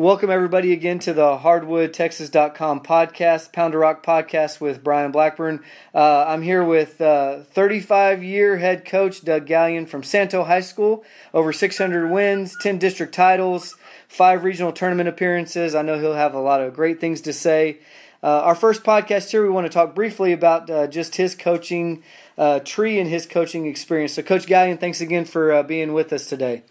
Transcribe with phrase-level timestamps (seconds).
[0.00, 5.62] Welcome everybody again to the HardwoodTexas.com podcast, Pound Rock podcast with Brian Blackburn.
[5.94, 11.04] Uh, I'm here with 35 uh, year head coach Doug Gaylean from Santo High School.
[11.34, 13.76] Over 600 wins, 10 district titles,
[14.08, 15.74] five regional tournament appearances.
[15.74, 17.80] I know he'll have a lot of great things to say.
[18.22, 22.02] Uh, our first podcast here, we want to talk briefly about uh, just his coaching
[22.38, 24.14] uh, tree and his coaching experience.
[24.14, 26.62] So, Coach Gaylean, thanks again for uh, being with us today.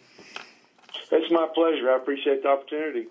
[1.11, 1.89] It's my pleasure.
[1.89, 3.07] I appreciate the opportunity.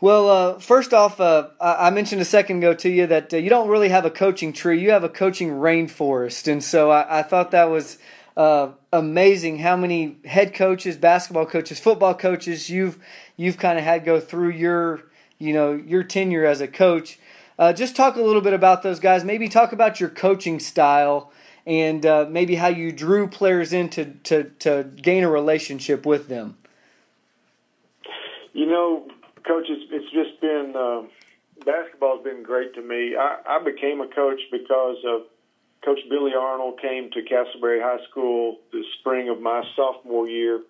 [0.00, 3.48] Well, uh, first off, uh, I mentioned a second ago to you that uh, you
[3.48, 7.22] don't really have a coaching tree; you have a coaching rainforest, and so I, I
[7.22, 7.98] thought that was
[8.36, 12.98] uh, amazing how many head coaches, basketball coaches, football coaches you've
[13.36, 15.02] you've kind of had go through your
[15.38, 17.18] you know your tenure as a coach.
[17.58, 19.24] Uh, just talk a little bit about those guys.
[19.24, 21.32] Maybe talk about your coaching style
[21.66, 26.28] and uh, maybe how you drew players in to, to, to gain a relationship with
[26.28, 26.56] them.
[28.54, 29.04] You know,
[29.44, 31.02] coach, it's, it's just been uh,
[31.66, 33.16] basketball's been great to me.
[33.18, 35.22] I, I became a coach because of
[35.84, 40.60] Coach Billy Arnold came to Castleberry High School the spring of my sophomore year,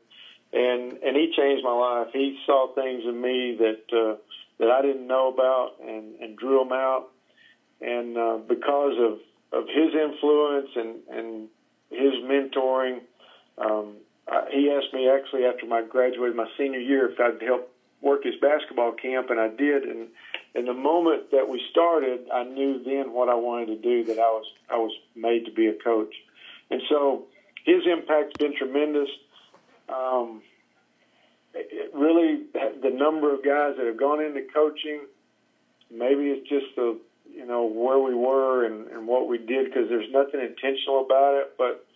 [0.54, 2.08] and and he changed my life.
[2.14, 4.16] He saw things in me that uh,
[4.58, 7.08] that I didn't know about, and and drew them out.
[7.82, 9.18] And uh, because of
[9.52, 11.48] of his influence and and
[11.90, 13.02] his mentoring,
[13.58, 17.73] um, I, he asked me actually after my graduated my senior year if I'd help
[18.04, 19.84] work his basketball camp, and I did.
[19.84, 20.08] And
[20.54, 24.04] in the moment that we started, I knew then what I wanted to do.
[24.04, 26.14] That I was I was made to be a coach,
[26.70, 27.24] and so
[27.64, 29.08] his impact's been tremendous.
[29.88, 30.42] Um,
[31.54, 35.00] it really, the number of guys that have gone into coaching,
[35.90, 36.98] maybe it's just the
[37.32, 41.34] you know where we were and, and what we did because there's nothing intentional about
[41.34, 41.54] it.
[41.56, 41.86] But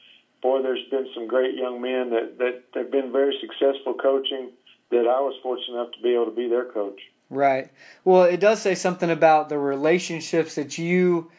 [0.43, 4.51] boy, there's been some great young men that that have been very successful coaching
[4.91, 7.01] that I was fortunate enough to be able to be their coach.
[7.31, 7.71] Right.
[8.05, 11.31] Well, it does say something about the relationships that you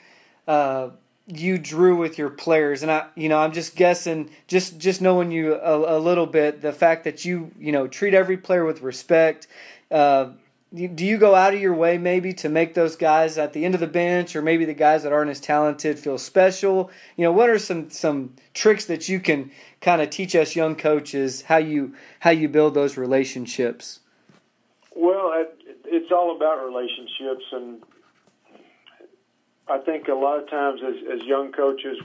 [0.48, 0.90] uh,
[1.28, 5.32] you drew with your players, and I, you know, I'm just guessing, just just knowing
[5.32, 8.82] you a, a little bit, the fact that you, you know, treat every player with
[8.82, 9.48] respect.
[9.92, 10.32] Uh,
[10.74, 13.74] do you go out of your way maybe to make those guys at the end
[13.74, 16.92] of the bench or maybe the guys that aren't as talented feel special?
[17.16, 20.76] You know what are some some tricks that you can kind of teach us young
[20.76, 24.02] coaches how you how you build those relationships?
[24.96, 25.46] Well
[25.92, 27.84] it's all about relationships and
[29.68, 31.98] i think a lot of times as, as young coaches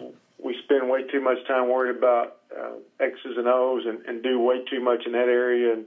[0.43, 4.41] we spend way too much time worried about uh, x's and o's and, and do
[4.41, 5.87] way too much in that area and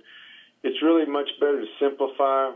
[0.64, 2.52] it's really much better to simplify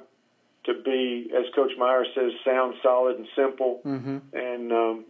[0.66, 3.82] to be, as Coach Meyer says, sound, solid, and simple.
[3.86, 4.18] Mm-hmm.
[4.34, 5.06] And um,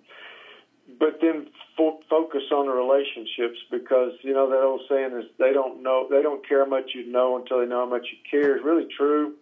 [1.00, 1.48] but then
[1.78, 6.08] fo- focus on the relationships because you know that old saying is they don't know
[6.10, 8.64] they don't care how much you know until they know how much you care is
[8.64, 9.34] really true.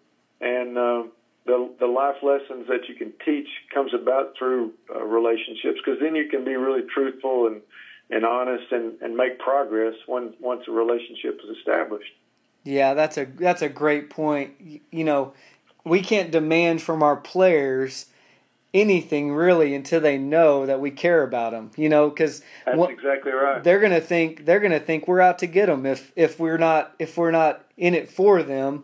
[0.42, 1.04] And uh,
[1.46, 6.16] the the life lessons that you can teach comes about through uh, relationships because then
[6.16, 7.62] you can be really truthful and
[8.10, 12.12] and honest and, and make progress when once a relationship is established.
[12.64, 14.54] Yeah, that's a that's a great point.
[14.92, 15.34] You know,
[15.90, 18.06] we can't demand from our players
[18.74, 21.72] anything really until they know that we care about them.
[21.76, 23.64] You know, because that's what, exactly right.
[23.64, 26.94] They're gonna think they're gonna think we're out to get them if if we're not
[27.00, 28.84] if we're not in it for them.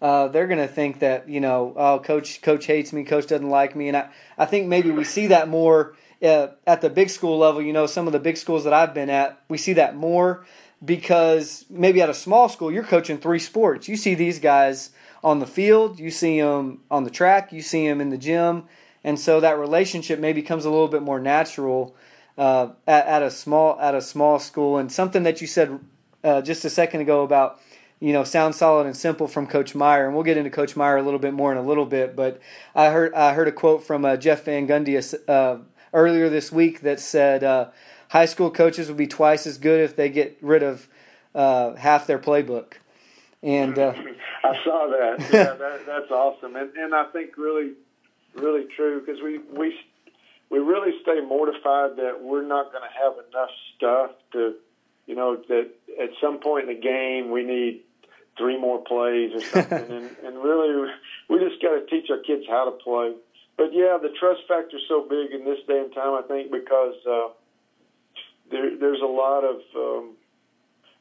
[0.00, 3.74] Uh, they're gonna think that you know, oh, coach coach hates me, coach doesn't like
[3.74, 7.38] me, and I I think maybe we see that more uh, at the big school
[7.38, 7.62] level.
[7.62, 10.44] You know, some of the big schools that I've been at, we see that more
[10.84, 13.88] because maybe at a small school you're coaching three sports.
[13.88, 14.90] You see these guys
[15.24, 18.64] on the field, you see him on the track, you see him in the gym,
[19.02, 21.96] and so that relationship maybe becomes a little bit more natural
[22.36, 24.76] uh, at, at, a small at a small school.
[24.76, 25.80] And something that you said
[26.22, 27.58] uh, just a second ago about
[28.00, 30.98] you know sound solid and simple from Coach Meyer, and we'll get into Coach Meyer
[30.98, 32.14] a little bit more in a little bit.
[32.14, 32.40] But
[32.74, 35.56] I heard I heard a quote from uh, Jeff Van Gundy uh,
[35.94, 37.70] earlier this week that said uh,
[38.10, 40.86] high school coaches would be twice as good if they get rid of
[41.34, 42.74] uh, half their playbook.
[43.44, 43.92] And uh,
[44.44, 45.28] I saw that.
[45.30, 47.72] Yeah, that, that's awesome, and and I think really,
[48.34, 49.76] really true because we we
[50.48, 54.54] we really stay mortified that we're not going to have enough stuff to,
[55.06, 55.70] you know, that
[56.00, 57.82] at some point in the game we need
[58.38, 60.90] three more plays or something, and and really
[61.28, 63.12] we just got to teach our kids how to play.
[63.58, 66.14] But yeah, the trust factor is so big in this day and time.
[66.14, 67.28] I think because uh,
[68.50, 70.16] there, there's a lot of um,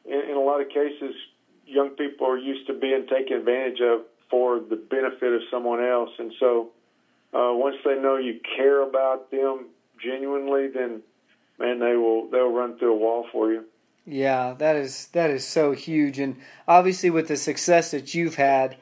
[0.03, 1.15] in, in a lot of cases
[1.65, 6.09] young people are used to being taken advantage of for the benefit of someone else.
[6.17, 6.71] And so
[7.33, 9.67] uh, once they know you care about them
[10.03, 11.01] genuinely, then
[11.59, 13.65] man, they will they'll run through a wall for you.
[14.05, 16.35] Yeah, that is that is so huge, and
[16.67, 18.75] obviously with the success that you've had,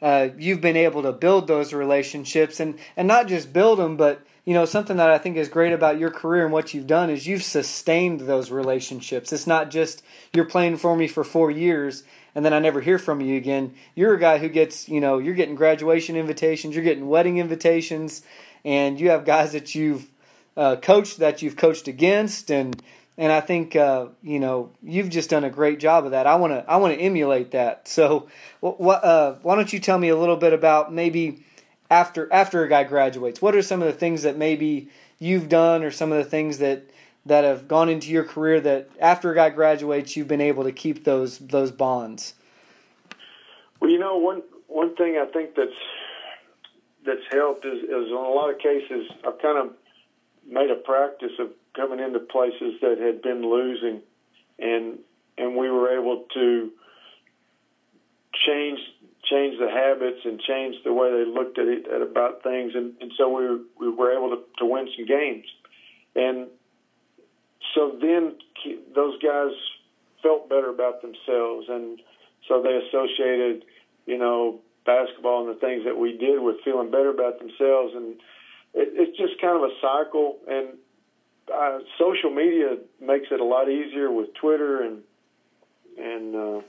[0.00, 4.22] uh, you've been able to build those relationships and and not just build them, but
[4.44, 7.10] you know something that I think is great about your career and what you've done
[7.10, 9.32] is you've sustained those relationships.
[9.32, 10.02] It's not just
[10.32, 12.04] you're playing for me for four years
[12.34, 13.74] and then I never hear from you again.
[13.94, 18.22] You're a guy who gets you know you're getting graduation invitations, you're getting wedding invitations,
[18.64, 20.08] and you have guys that you've
[20.56, 22.80] uh, coached that you've coached against and
[23.16, 26.26] and I think uh, you know you've just done a great job of that.
[26.26, 27.88] I want to I want to emulate that.
[27.88, 28.28] So,
[28.60, 31.44] what, uh, why don't you tell me a little bit about maybe
[31.90, 33.40] after after a guy graduates?
[33.40, 34.88] What are some of the things that maybe
[35.18, 36.84] you've done, or some of the things that
[37.26, 40.72] that have gone into your career that after a guy graduates you've been able to
[40.72, 42.34] keep those those bonds?
[43.80, 45.70] Well, you know one one thing I think that's
[47.04, 49.74] that's helped is, is in a lot of cases I've kind of
[50.46, 54.02] made a practice of coming into places that had been losing,
[54.58, 54.98] and
[55.36, 56.70] and we were able to
[58.46, 58.78] change
[59.30, 62.94] change the habits and change the way they looked at it at about things, and,
[63.00, 65.44] and so we were, we were able to, to win some games,
[66.14, 66.48] and
[67.74, 68.34] so then
[68.94, 69.52] those guys
[70.22, 72.00] felt better about themselves, and
[72.48, 73.64] so they associated,
[74.06, 78.14] you know, basketball and the things that we did with feeling better about themselves, and
[78.74, 80.78] it, it's just kind of a cycle, and
[81.52, 85.02] uh, social media makes it a lot easier with Twitter and
[85.98, 86.60] and uh,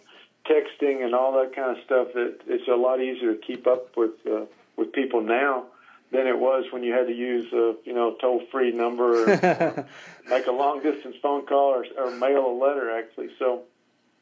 [0.46, 2.08] texting and all that kind of stuff.
[2.14, 4.46] That it's a lot easier to keep up with uh,
[4.78, 5.66] with people now
[6.12, 9.86] than it was when you had to use a you know toll free number, or,
[10.30, 12.98] make a long distance phone call, or, or mail a letter.
[12.98, 13.64] Actually, so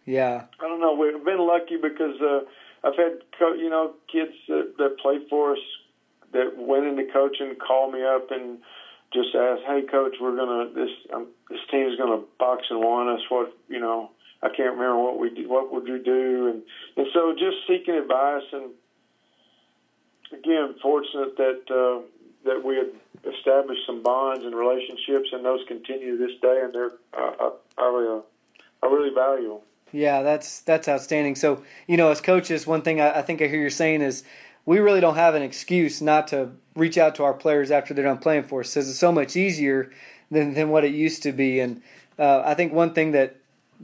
[0.06, 0.94] yeah, I don't know.
[0.94, 2.42] We've been lucky because uh,
[2.84, 5.60] I've had co- you know kids that, that play for us
[6.34, 8.58] that went into coaching call me up and
[9.14, 13.22] just ask, "Hey, coach, we're gonna this um, this team's gonna box and one us.
[13.30, 14.12] What you know?
[14.42, 15.46] I can't remember what we.
[15.46, 16.62] What would you do?" And
[16.96, 18.72] and so just seeking advice and
[20.32, 22.02] again, fortunate that uh,
[22.46, 22.90] that we had
[23.34, 27.52] established some bonds and relationships, and those continue to this day, and they're uh, I,
[27.78, 28.22] I,
[28.84, 29.60] I really value them.
[29.92, 31.36] Yeah, that's that's outstanding.
[31.36, 34.24] So you know, as coaches, one thing I, I think I hear you saying is
[34.66, 38.04] we really don't have an excuse not to reach out to our players after they're
[38.04, 38.74] done playing for us.
[38.74, 39.92] Because it's so much easier
[40.30, 41.62] than, than what it used to be.
[41.62, 41.82] And
[42.20, 43.37] uh, I think one thing that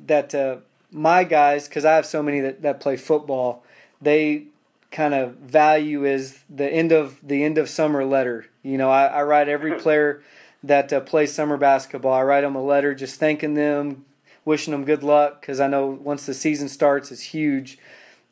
[0.05, 0.57] that uh,
[0.91, 3.63] my guys, because I have so many that, that play football,
[4.01, 4.45] they
[4.91, 8.45] kind of value is the end of the end of summer letter.
[8.61, 10.21] You know, I, I write every player
[10.63, 12.13] that uh, plays summer basketball.
[12.13, 14.05] I write them a letter just thanking them,
[14.45, 17.77] wishing them good luck because I know once the season starts, it's huge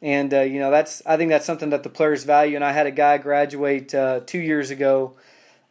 [0.01, 2.55] and uh, you know that's I think that's something that the players value.
[2.55, 5.13] And I had a guy graduate uh, two years ago,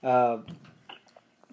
[0.03, 0.39] uh,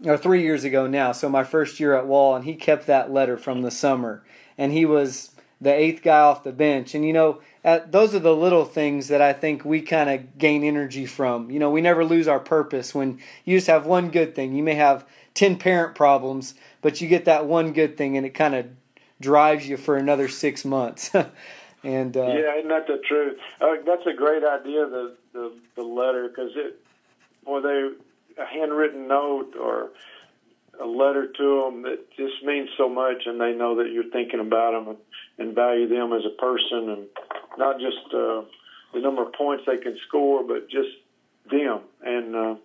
[0.06, 1.12] or three years ago now.
[1.12, 4.24] So my first year at Wall, and he kept that letter from the summer,
[4.58, 6.94] and he was the eighth guy off the bench.
[6.94, 10.38] And you know at, those are the little things that I think we kind of
[10.38, 11.50] gain energy from.
[11.50, 14.56] You know we never lose our purpose when you just have one good thing.
[14.56, 18.32] You may have ten parent problems, but you get that one good thing, and it
[18.32, 18.68] kind of
[19.20, 21.12] drives you for another six months.
[21.84, 23.38] And uh, yeah, isn't that the truth?
[23.62, 24.88] Uh, that's a great idea.
[24.88, 26.82] The the, the letter because it,
[27.46, 27.92] or they
[28.39, 29.89] a handwritten note or
[30.80, 34.39] a letter to them that just means so much, and they know that you're thinking
[34.39, 34.95] about them
[35.39, 37.07] and, value them as a person, and
[37.57, 38.42] not just uh,
[38.94, 40.89] the number of points they can score, but just
[41.50, 41.79] them.
[42.03, 42.56] And uh,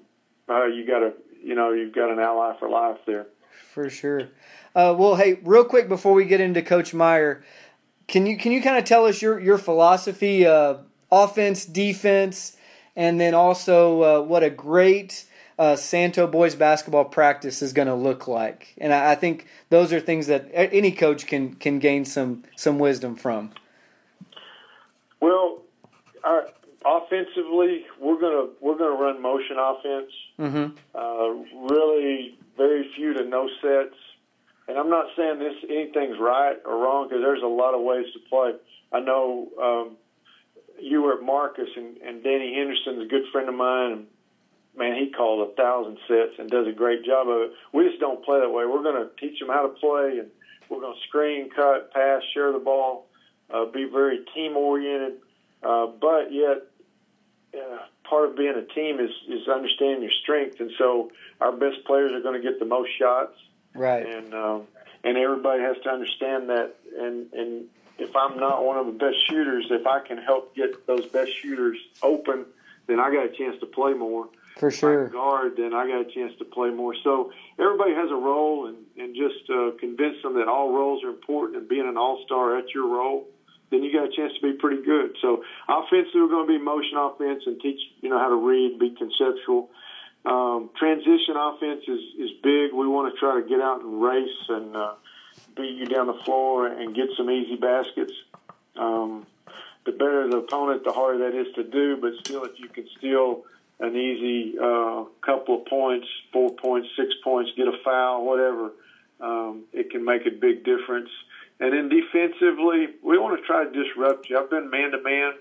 [0.48, 1.12] uh, you got a
[1.42, 3.26] you know you've got an ally for life there.
[3.72, 4.28] For sure.
[4.74, 7.44] Uh, well, hey, real quick before we get into Coach Meyer,
[8.08, 10.76] can you can you kind of tell us your your philosophy, uh,
[11.10, 12.56] offense, defense,
[12.96, 15.24] and then also uh, what a great
[15.58, 18.74] uh, Santo boys basketball practice is going to look like?
[18.78, 22.78] And I, I, think those are things that any coach can can gain some some
[22.78, 23.50] wisdom from.
[25.20, 25.62] Well,
[26.24, 26.48] our,
[26.84, 30.12] offensively, we're gonna we're gonna run motion offense.
[30.38, 30.76] Mm-hmm.
[30.94, 33.94] Uh, really, very few to no sets
[34.68, 38.06] and I'm not saying this anything's right or wrong because there's a lot of ways
[38.14, 38.52] to play.
[38.92, 39.96] I know um,
[40.80, 43.92] you were at Marcus and, and Danny Henderson's a good friend of mine.
[43.92, 44.06] And
[44.76, 47.52] man, he called a thousand sets and does a great job of it.
[47.72, 48.64] We just don't play that way.
[48.66, 50.30] We're going to teach them how to play, and
[50.68, 53.06] we're going to screen, cut, pass, share the ball,
[53.52, 55.18] uh, be very team oriented,
[55.62, 56.64] uh, but yet.
[57.54, 61.84] Uh, part of being a team is is understanding your strength, and so our best
[61.84, 63.36] players are going to get the most shots
[63.74, 64.06] Right.
[64.06, 64.62] And um,
[65.04, 66.74] and everybody has to understand that.
[66.98, 67.64] And and
[67.98, 71.30] if I'm not one of the best shooters, if I can help get those best
[71.40, 72.46] shooters open,
[72.86, 74.28] then I got a chance to play more.
[74.58, 75.08] For sure.
[75.08, 76.94] guard, then I got a chance to play more.
[77.02, 81.08] So everybody has a role, and and just uh, convince them that all roles are
[81.08, 83.28] important, and being an all star at your role
[83.72, 85.16] then you got a chance to be pretty good.
[85.20, 88.78] So offensively, we're going to be motion offense and teach you know how to read,
[88.78, 89.70] be conceptual.
[90.24, 92.72] Um, transition offense is is big.
[92.72, 94.94] We want to try to get out and race and uh,
[95.56, 98.12] beat you down the floor and get some easy baskets.
[98.76, 99.26] Um,
[99.84, 101.96] the better the opponent, the harder that is to do.
[101.96, 103.44] But still, if you can steal
[103.82, 108.72] an easy uh, couple of points, four points, six points, get a foul, whatever,
[109.20, 111.10] um, it can make a big difference.
[111.58, 114.38] And then defensively, we want to try to disrupt you.
[114.38, 115.32] I've been man to man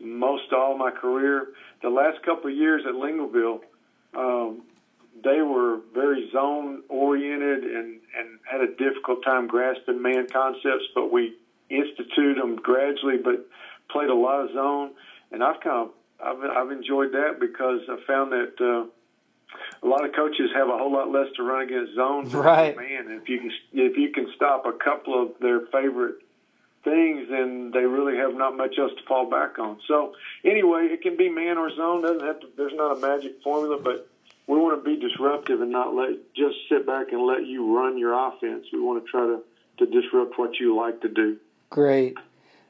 [0.00, 1.48] most all my career.
[1.82, 3.60] The last couple of years at Lingleville,
[4.14, 4.62] um,
[5.24, 11.12] they were very zone oriented and, and had a difficult time grasping man concepts, but
[11.12, 11.36] we
[11.70, 13.46] instituted them gradually, but
[13.90, 14.90] played a lot of zone.
[15.30, 15.90] And I've kind of
[16.22, 18.86] I've I've enjoyed that because I found that uh,
[19.82, 22.32] a lot of coaches have a whole lot less to run against zones.
[22.32, 22.76] Right.
[22.76, 26.16] Man, if you can if you can stop a couple of their favorite
[26.84, 29.78] things, then they really have not much else to fall back on.
[29.86, 30.14] So
[30.44, 32.02] anyway, it can be man or zone.
[32.02, 32.48] Doesn't have to.
[32.56, 34.08] There's not a magic formula, but
[34.46, 37.98] we want to be disruptive and not let just sit back and let you run
[37.98, 38.66] your offense.
[38.72, 39.42] We want to try to
[39.78, 41.38] to disrupt what you like to do.
[41.70, 42.16] Great.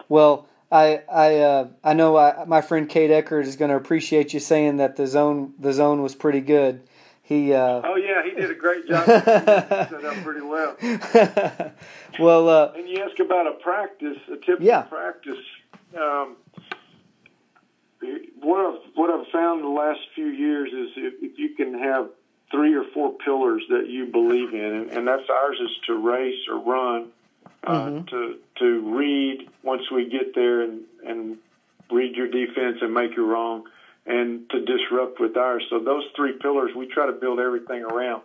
[0.08, 4.32] Well, I I uh, I know I, my friend Kate Eckert is going to appreciate
[4.32, 6.82] you saying that the zone the zone was pretty good.
[7.22, 7.52] He.
[7.52, 9.04] Uh, oh yeah, he did a great job.
[9.24, 10.76] set up pretty well.
[12.18, 12.48] well.
[12.48, 14.82] Uh, and you ask about a practice, a typical yeah.
[14.82, 15.38] practice.
[15.94, 16.36] Um,
[18.40, 21.78] what I've what I've found in the last few years is if, if you can
[21.78, 22.08] have
[22.50, 26.48] three or four pillars that you believe in, and, and that's ours is to race
[26.50, 27.10] or run
[27.64, 28.04] uh, mm-hmm.
[28.06, 31.38] to to read once we get there and and
[31.90, 33.64] read your defense and make you wrong,
[34.06, 35.64] and to disrupt with ours.
[35.70, 38.22] So those three pillars we try to build everything around.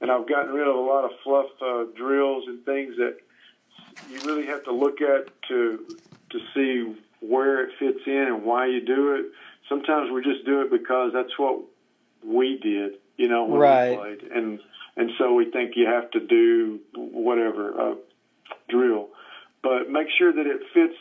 [0.00, 3.18] And I've gotten rid of a lot of fluff uh, drills and things that
[4.10, 5.86] you really have to look at to
[6.30, 9.26] to see where it fits in and why you do it.
[9.68, 11.60] Sometimes we just do it because that's what
[12.24, 13.90] we did, you know, when right.
[13.90, 14.60] we played, and
[14.96, 17.80] and so we think you have to do whatever.
[17.80, 17.94] Uh,
[18.68, 19.08] drill.
[19.62, 20.94] But make sure that it fits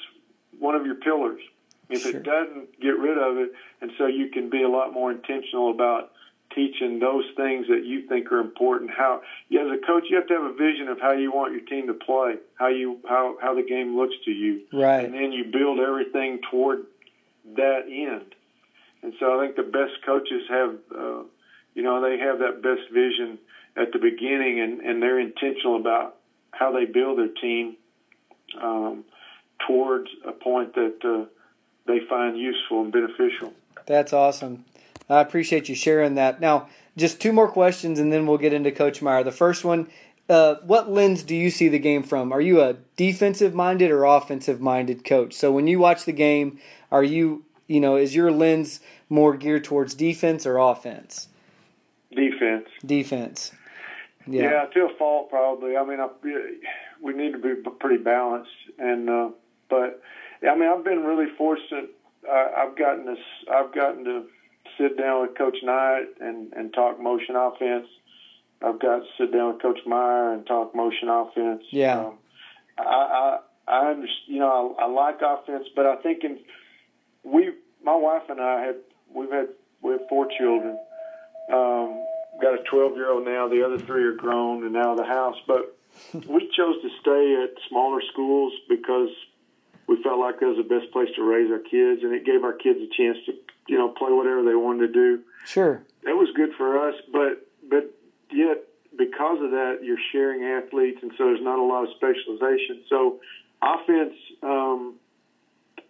[0.59, 1.41] one of your pillars.
[1.89, 2.11] If sure.
[2.11, 3.51] it doesn't, get rid of it.
[3.81, 6.11] And so you can be a lot more intentional about
[6.53, 8.91] teaching those things that you think are important.
[8.91, 11.61] How, as a coach, you have to have a vision of how you want your
[11.61, 15.05] team to play, how you how how the game looks to you, right?
[15.05, 16.85] And then you build everything toward
[17.55, 18.35] that end.
[19.01, 21.23] And so I think the best coaches have, uh,
[21.73, 23.39] you know, they have that best vision
[23.77, 26.15] at the beginning, and and they're intentional about
[26.51, 27.77] how they build their team
[28.61, 29.03] um,
[29.67, 31.25] towards a point that uh,
[31.87, 33.53] they find useful and beneficial.
[33.85, 34.65] That's awesome.
[35.09, 36.39] I appreciate you sharing that.
[36.39, 39.23] Now, just two more questions, and then we'll get into Coach Meyer.
[39.23, 39.87] The first one:
[40.29, 42.31] uh, What lens do you see the game from?
[42.31, 45.33] Are you a defensive-minded or offensive-minded coach?
[45.33, 46.59] So when you watch the game,
[46.91, 51.29] are you, you know, is your lens more geared towards defense or offense?
[52.13, 52.67] Defense.
[52.85, 53.51] Defense.
[54.29, 54.43] Yeah.
[54.43, 55.75] yeah, to a fault probably.
[55.75, 56.07] I mean, I,
[57.01, 59.29] we need to be pretty balanced, and uh,
[59.69, 60.01] but
[60.47, 61.89] I mean, I've been really fortunate.
[62.29, 63.19] I, I've gotten this.
[63.51, 64.23] I've gotten to
[64.77, 67.87] sit down with Coach Knight and and talk motion offense.
[68.61, 71.63] I've got to sit down with Coach Meyer and talk motion offense.
[71.71, 71.99] Yeah.
[71.99, 72.17] Um,
[72.77, 74.27] I, I I understand.
[74.27, 76.39] You know, I, I like offense, but I think in
[77.23, 77.51] we,
[77.83, 78.75] my wife and I had
[79.13, 79.47] we've had
[79.81, 80.77] we have four children.
[81.51, 82.05] Um,
[82.41, 83.47] got a 12 year old now.
[83.47, 85.35] The other three are grown and out of the house.
[85.47, 85.77] But
[86.13, 89.09] we chose to stay at smaller schools because
[89.87, 92.43] we felt like that was the best place to raise our kids, and it gave
[92.43, 93.33] our kids a chance to,
[93.67, 95.19] you know, play whatever they wanted to do.
[95.45, 96.95] Sure, that was good for us.
[97.11, 97.91] But but
[98.31, 98.65] yet
[98.97, 102.83] because of that, you're sharing athletes, and so there's not a lot of specialization.
[102.87, 103.19] So
[103.63, 104.95] offense um,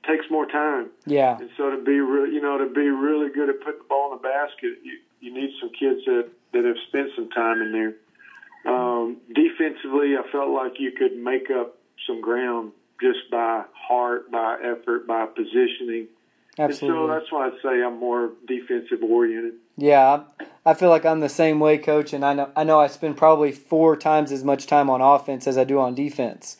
[0.07, 0.89] takes more time.
[1.05, 1.37] Yeah.
[1.37, 4.13] And so to be really, you know, to be really good at putting the ball
[4.13, 7.71] in the basket, you you need some kids that that have spent some time in
[7.71, 7.93] there.
[8.65, 14.57] Um, defensively, I felt like you could make up some ground just by heart, by
[14.63, 16.07] effort, by positioning.
[16.57, 16.99] Absolutely.
[16.99, 19.53] And so that's why I'd say I'm more defensive oriented.
[19.77, 20.23] Yeah,
[20.65, 23.15] I feel like I'm the same way, coach, and I know I know I spend
[23.15, 26.57] probably four times as much time on offense as I do on defense.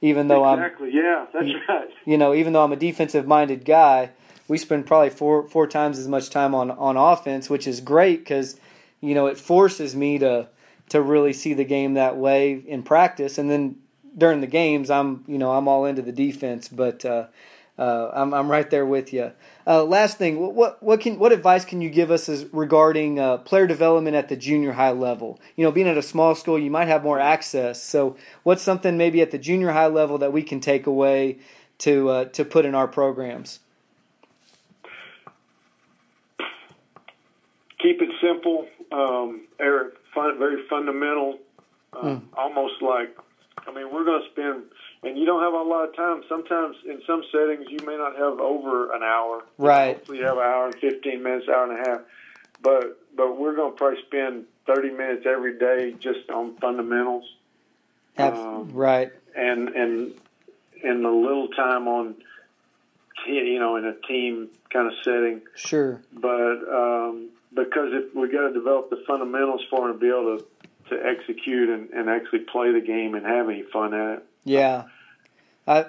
[0.00, 0.86] Even though exactly.
[0.86, 1.88] I'm exactly, yeah, that's right.
[2.06, 4.10] You know, even though I'm a defensive minded guy,
[4.46, 8.20] we spend probably four four times as much time on on offense, which is great
[8.20, 8.60] because
[9.00, 10.48] you know, it forces me to
[10.90, 13.76] to really see the game that way in practice, and then
[14.16, 17.26] during the games, I'm you know I'm all into the defense, but uh,
[17.78, 19.32] uh, I'm I'm right there with you.
[19.66, 23.38] Uh, last thing, what what can what advice can you give us as regarding uh,
[23.38, 25.40] player development at the junior high level?
[25.56, 27.82] You know, being at a small school, you might have more access.
[27.82, 31.38] So, what's something maybe at the junior high level that we can take away
[31.78, 33.60] to uh, to put in our programs?
[37.82, 39.94] Keep it simple, um, Eric.
[40.14, 41.38] Fun, very fundamental.
[41.92, 42.22] Mm.
[42.36, 43.16] Almost like,
[43.66, 44.64] I mean, we're going to spend,
[45.02, 46.22] and you don't have a lot of time.
[46.28, 49.44] Sometimes in some settings, you may not have over an hour.
[49.58, 49.96] Right.
[49.96, 52.00] Hopefully, you have an hour and fifteen minutes, hour and a half.
[52.62, 57.24] But but we're going to probably spend thirty minutes every day just on fundamentals.
[58.18, 59.12] Um, right.
[59.34, 60.14] And and
[60.84, 62.16] and a little time on,
[63.26, 65.42] you know, in a team kind of setting.
[65.54, 66.00] Sure.
[66.12, 67.29] But um,
[67.70, 70.44] because if we got to develop the fundamentals for them to be able to
[70.90, 74.24] to execute and, and actually play the game and have any fun at it.
[74.44, 74.84] Yeah.
[75.66, 75.86] I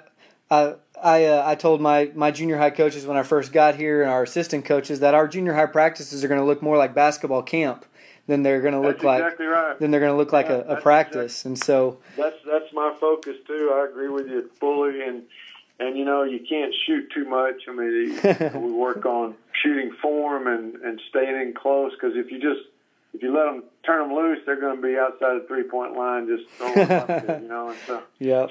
[0.50, 4.02] I I, uh, I told my, my junior high coaches when I first got here
[4.02, 6.94] and our assistant coaches that our junior high practices are going to look more like
[6.94, 7.84] basketball camp
[8.28, 9.80] than they're going to look that's like exactly right.
[9.80, 11.48] then they're going to look like yeah, a, a practice exactly.
[11.48, 15.24] and so that's that's my focus too I agree with you fully and
[15.78, 20.46] and you know you can't shoot too much I mean we work on shooting form
[20.46, 22.68] and and staying in close because if you just
[23.14, 25.96] if you let them turn them loose they're going to be outside the three point
[25.96, 28.46] line just throwing up, you know and so yeah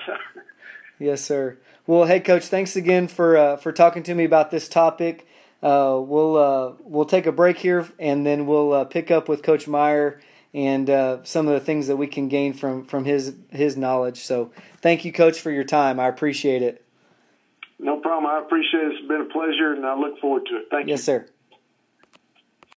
[0.99, 4.67] yes sir well hey coach thanks again for uh, for talking to me about this
[4.67, 5.27] topic
[5.63, 9.43] uh, we'll uh, we'll take a break here, and then we'll uh, pick up with
[9.43, 10.19] Coach Meyer
[10.53, 14.21] and uh, some of the things that we can gain from from his his knowledge.
[14.21, 14.51] So,
[14.81, 15.99] thank you, Coach, for your time.
[15.99, 16.83] I appreciate it.
[17.81, 18.31] No problem.
[18.31, 18.93] I appreciate it.
[18.93, 20.65] It's been a pleasure, and I look forward to it.
[20.69, 21.13] Thank yes, you.
[21.13, 21.30] Yes, sir.